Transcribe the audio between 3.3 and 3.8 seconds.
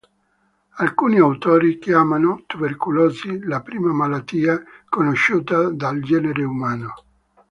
la